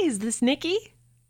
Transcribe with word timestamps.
Hi, 0.00 0.06
is 0.06 0.20
this 0.20 0.40
Nikki? 0.40 0.78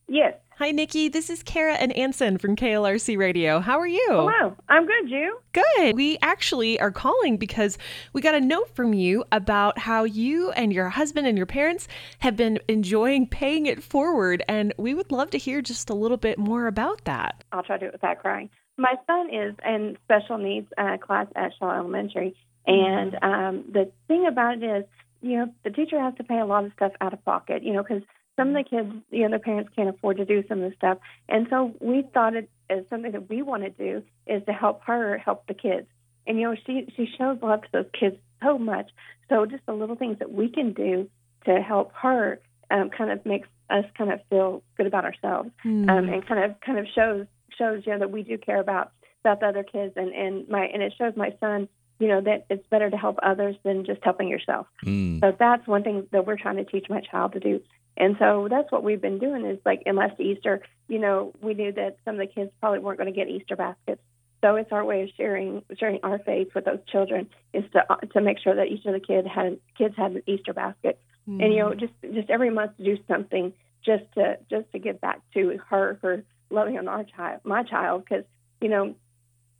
Yes. 0.06 0.34
Hi, 0.58 0.70
Nikki. 0.70 1.08
This 1.08 1.28
is 1.28 1.42
Kara 1.42 1.74
and 1.74 1.92
Anson 1.96 2.38
from 2.38 2.54
KLRC 2.54 3.18
Radio. 3.18 3.58
How 3.58 3.80
are 3.80 3.86
you? 3.86 4.06
Hello. 4.08 4.56
I'm 4.68 4.86
good. 4.86 5.10
You? 5.10 5.40
Good. 5.52 5.96
We 5.96 6.18
actually 6.22 6.78
are 6.78 6.92
calling 6.92 7.36
because 7.36 7.78
we 8.12 8.20
got 8.20 8.36
a 8.36 8.40
note 8.40 8.72
from 8.76 8.94
you 8.94 9.24
about 9.32 9.76
how 9.76 10.04
you 10.04 10.52
and 10.52 10.72
your 10.72 10.88
husband 10.88 11.26
and 11.26 11.36
your 11.36 11.46
parents 11.46 11.88
have 12.20 12.36
been 12.36 12.60
enjoying 12.68 13.26
paying 13.26 13.66
it 13.66 13.82
forward, 13.82 14.44
and 14.46 14.72
we 14.78 14.94
would 14.94 15.10
love 15.10 15.30
to 15.30 15.38
hear 15.38 15.62
just 15.62 15.90
a 15.90 15.94
little 15.94 16.16
bit 16.16 16.38
more 16.38 16.68
about 16.68 17.04
that. 17.06 17.42
I'll 17.50 17.64
try 17.64 17.76
to 17.76 17.80
do 17.80 17.86
it 17.86 17.92
without 17.92 18.20
crying. 18.20 18.50
My 18.76 18.94
son 19.04 19.34
is 19.34 19.56
in 19.66 19.98
special 20.04 20.38
needs 20.38 20.68
uh, 20.78 20.96
class 20.98 21.26
at 21.34 21.54
Shaw 21.58 21.76
Elementary, 21.76 22.36
and 22.68 23.16
um, 23.20 23.64
the 23.72 23.90
thing 24.06 24.26
about 24.28 24.62
it 24.62 24.64
is, 24.64 24.84
you 25.22 25.38
know, 25.38 25.52
the 25.64 25.70
teacher 25.70 26.00
has 26.00 26.14
to 26.18 26.24
pay 26.24 26.38
a 26.38 26.46
lot 26.46 26.64
of 26.64 26.72
stuff 26.76 26.92
out 27.00 27.12
of 27.12 27.24
pocket, 27.24 27.64
you 27.64 27.72
know, 27.72 27.82
because 27.82 28.02
some 28.40 28.48
of 28.48 28.64
the 28.64 28.68
kids, 28.68 28.90
you 29.10 29.22
know, 29.22 29.30
their 29.30 29.38
parents 29.38 29.70
can't 29.76 29.88
afford 29.88 30.16
to 30.16 30.24
do 30.24 30.42
some 30.48 30.62
of 30.62 30.70
the 30.70 30.76
stuff. 30.76 30.98
And 31.28 31.46
so 31.50 31.74
we 31.80 32.02
thought 32.14 32.34
it 32.34 32.48
as 32.70 32.84
something 32.88 33.12
that 33.12 33.28
we 33.28 33.42
want 33.42 33.62
to 33.64 33.70
do 33.70 34.02
is 34.26 34.42
to 34.46 34.52
help 34.52 34.82
her 34.84 35.18
help 35.18 35.46
the 35.46 35.54
kids. 35.54 35.86
And 36.26 36.38
you 36.38 36.48
know, 36.48 36.56
she 36.66 36.86
she 36.96 37.06
shows 37.18 37.38
love 37.42 37.62
to 37.62 37.68
those 37.72 37.90
kids 37.98 38.16
so 38.42 38.58
much. 38.58 38.90
So 39.28 39.44
just 39.46 39.64
the 39.66 39.72
little 39.72 39.96
things 39.96 40.18
that 40.20 40.32
we 40.32 40.48
can 40.48 40.72
do 40.72 41.08
to 41.46 41.60
help 41.60 41.92
her 41.94 42.40
um, 42.70 42.90
kind 42.90 43.10
of 43.10 43.24
makes 43.26 43.48
us 43.68 43.84
kind 43.96 44.12
of 44.12 44.20
feel 44.30 44.62
good 44.76 44.86
about 44.86 45.04
ourselves, 45.04 45.50
Mm. 45.64 45.90
um, 45.90 46.08
and 46.08 46.26
kind 46.26 46.44
of 46.44 46.60
kind 46.60 46.78
of 46.78 46.86
shows 46.94 47.26
shows 47.58 47.82
you 47.86 47.92
know 47.92 47.98
that 48.00 48.10
we 48.10 48.22
do 48.22 48.38
care 48.38 48.60
about 48.60 48.92
about 49.24 49.40
the 49.40 49.46
other 49.46 49.62
kids, 49.64 49.94
and 49.96 50.12
and 50.14 50.48
my 50.48 50.64
and 50.66 50.82
it 50.82 50.94
shows 50.96 51.14
my 51.16 51.30
son, 51.40 51.68
you 51.98 52.08
know, 52.08 52.20
that 52.20 52.46
it's 52.48 52.66
better 52.68 52.88
to 52.90 52.96
help 52.96 53.18
others 53.22 53.56
than 53.64 53.84
just 53.84 54.00
helping 54.02 54.28
yourself. 54.28 54.66
Mm. 54.84 55.20
So 55.20 55.36
that's 55.38 55.66
one 55.66 55.82
thing 55.82 56.06
that 56.12 56.26
we're 56.26 56.38
trying 56.38 56.56
to 56.56 56.64
teach 56.64 56.86
my 56.88 57.00
child 57.00 57.32
to 57.32 57.40
do. 57.40 57.60
And 58.00 58.16
so 58.18 58.48
that's 58.48 58.72
what 58.72 58.82
we've 58.82 59.00
been 59.00 59.18
doing 59.18 59.44
is 59.44 59.58
like, 59.66 59.82
last 59.86 60.18
Easter, 60.18 60.62
you 60.88 60.98
know, 60.98 61.34
we 61.42 61.52
knew 61.52 61.70
that 61.72 61.98
some 62.06 62.14
of 62.14 62.20
the 62.26 62.32
kids 62.32 62.50
probably 62.58 62.78
weren't 62.78 62.98
going 62.98 63.12
to 63.12 63.16
get 63.16 63.28
Easter 63.28 63.56
baskets. 63.56 64.00
So 64.40 64.56
it's 64.56 64.72
our 64.72 64.82
way 64.82 65.02
of 65.02 65.10
sharing 65.18 65.62
sharing 65.78 66.00
our 66.02 66.18
faith 66.18 66.48
with 66.54 66.64
those 66.64 66.78
children 66.90 67.28
is 67.52 67.62
to 67.74 67.84
to 68.14 68.22
make 68.22 68.38
sure 68.38 68.54
that 68.54 68.68
each 68.68 68.86
of 68.86 68.94
the 68.94 69.00
kid 69.00 69.26
had 69.26 69.58
kids 69.76 69.94
had 69.98 70.12
an 70.12 70.22
Easter 70.26 70.54
basket. 70.54 70.98
And 71.42 71.52
you 71.52 71.58
know, 71.58 71.74
just 71.74 71.92
just 72.02 72.30
every 72.30 72.48
month 72.48 72.78
to 72.78 72.84
do 72.84 72.96
something 73.06 73.52
just 73.84 74.04
to 74.14 74.38
just 74.50 74.72
to 74.72 74.78
give 74.78 74.98
back 74.98 75.20
to 75.34 75.58
her 75.68 75.98
for 76.00 76.24
loving 76.48 76.78
on 76.78 76.88
our 76.88 77.04
child, 77.04 77.42
my 77.44 77.64
child, 77.64 78.04
because 78.04 78.24
you 78.62 78.70
know, 78.70 78.94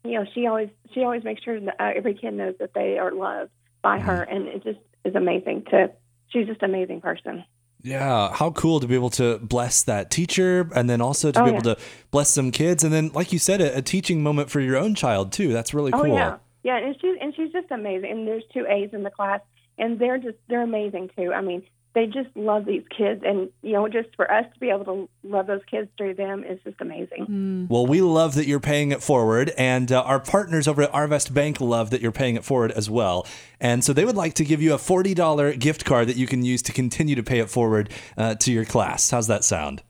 you 0.02 0.12
know, 0.12 0.24
she 0.34 0.46
always 0.46 0.70
she 0.94 1.02
always 1.02 1.24
makes 1.24 1.42
sure 1.42 1.60
that 1.60 1.76
uh, 1.78 1.90
every 1.94 2.14
kid 2.14 2.32
knows 2.32 2.54
that 2.58 2.72
they 2.72 2.96
are 2.96 3.12
loved 3.12 3.50
by 3.82 4.00
her, 4.00 4.22
and 4.22 4.48
it 4.48 4.64
just 4.64 4.80
is 5.04 5.14
amazing 5.14 5.64
to. 5.70 5.90
She's 6.30 6.46
just 6.46 6.62
an 6.62 6.70
amazing 6.70 7.02
person. 7.02 7.44
Yeah, 7.82 8.32
how 8.32 8.50
cool 8.50 8.80
to 8.80 8.86
be 8.86 8.94
able 8.94 9.10
to 9.10 9.38
bless 9.38 9.82
that 9.84 10.10
teacher 10.10 10.68
and 10.74 10.88
then 10.90 11.00
also 11.00 11.32
to 11.32 11.40
Oh, 11.40 11.44
be 11.44 11.50
yeah. 11.50 11.56
able 11.56 11.74
to 11.74 11.82
bless 12.10 12.30
some 12.30 12.50
kids 12.50 12.84
and 12.84 12.92
then 12.92 13.10
like 13.14 13.32
you 13.32 13.38
said 13.38 13.60
a, 13.60 13.78
a 13.78 13.82
teaching 13.82 14.22
moment 14.22 14.50
for 14.50 14.60
your 14.60 14.76
own 14.76 14.94
child 14.94 15.32
too. 15.32 15.52
That's 15.52 15.72
really 15.72 15.92
oh, 15.92 16.02
cool. 16.02 16.12
Oh 16.12 16.16
yeah, 16.16 16.36
yeah, 16.62 16.76
and 16.76 16.94
she's 17.00 17.16
and 17.20 17.34
she's 17.34 17.52
just 17.52 17.70
amazing. 17.70 18.10
And 18.10 18.28
there's 18.28 18.44
two 18.52 18.66
A's 18.66 18.90
in 18.92 19.02
the 19.02 19.10
class, 19.10 19.40
and 19.78 19.98
they're 19.98 20.18
just 20.18 20.36
they're 20.48 20.62
amazing 20.62 21.10
too. 21.16 21.32
I 21.32 21.40
mean, 21.40 21.62
they 21.92 22.06
just 22.06 22.28
love 22.36 22.66
these 22.66 22.84
kids, 22.96 23.22
and 23.26 23.50
you 23.62 23.72
know, 23.72 23.88
just 23.88 24.14
for 24.14 24.30
us 24.30 24.44
to 24.54 24.60
be 24.60 24.70
able 24.70 24.84
to 24.84 25.08
love 25.24 25.46
those 25.48 25.62
kids 25.68 25.88
through 25.98 26.14
them 26.14 26.44
is 26.44 26.60
just 26.62 26.80
amazing. 26.80 27.26
Mm. 27.28 27.68
Well, 27.68 27.86
we 27.86 28.00
love 28.00 28.34
that 28.36 28.46
you're 28.46 28.60
paying 28.60 28.92
it 28.92 29.02
forward, 29.02 29.52
and 29.58 29.90
uh, 29.90 30.00
our 30.02 30.20
partners 30.20 30.68
over 30.68 30.82
at 30.82 30.92
Arvest 30.92 31.34
Bank 31.34 31.60
love 31.60 31.90
that 31.90 32.00
you're 32.00 32.12
paying 32.12 32.36
it 32.36 32.44
forward 32.44 32.70
as 32.72 32.88
well. 32.88 33.26
And 33.60 33.84
so 33.84 33.92
they 33.92 34.04
would 34.04 34.16
like 34.16 34.34
to 34.34 34.44
give 34.44 34.62
you 34.62 34.72
a 34.72 34.78
$40 34.78 35.58
gift 35.58 35.84
card 35.84 36.08
that 36.08 36.16
you 36.16 36.26
can 36.26 36.44
use 36.44 36.62
to 36.62 36.72
continue 36.72 37.14
to 37.16 37.22
pay 37.22 37.40
it 37.40 37.50
forward 37.50 37.90
uh, 38.16 38.36
to 38.36 38.52
your 38.52 38.64
class. 38.64 39.10
How's 39.10 39.26
that 39.26 39.44
sound? 39.44 39.82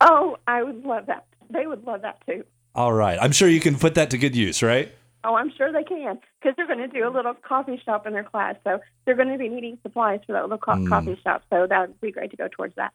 Oh, 0.00 0.38
I 0.46 0.62
would 0.62 0.84
love 0.84 1.06
that. 1.06 1.26
They 1.50 1.66
would 1.66 1.84
love 1.84 2.02
that 2.02 2.24
too. 2.24 2.44
All 2.74 2.92
right. 2.92 3.18
I'm 3.20 3.32
sure 3.32 3.48
you 3.48 3.60
can 3.60 3.76
put 3.76 3.96
that 3.96 4.10
to 4.10 4.18
good 4.18 4.36
use, 4.36 4.62
right? 4.62 4.92
Oh, 5.28 5.34
I'm 5.36 5.52
sure 5.58 5.70
they 5.70 5.84
can 5.84 6.18
because 6.40 6.56
they're 6.56 6.66
going 6.66 6.78
to 6.78 6.88
do 6.88 7.06
a 7.06 7.12
little 7.12 7.34
coffee 7.34 7.78
shop 7.84 8.06
in 8.06 8.14
their 8.14 8.24
class. 8.24 8.56
So 8.64 8.80
they're 9.04 9.14
going 9.14 9.28
to 9.28 9.36
be 9.36 9.50
needing 9.50 9.78
supplies 9.82 10.20
for 10.26 10.32
that 10.32 10.42
little 10.42 10.56
co- 10.56 10.72
Mm. 10.72 10.88
coffee 10.88 11.20
shop. 11.22 11.42
So 11.50 11.66
that 11.66 11.80
would 11.80 12.00
be 12.00 12.10
great 12.10 12.30
to 12.30 12.36
go 12.38 12.48
towards 12.48 12.74
that. 12.76 12.94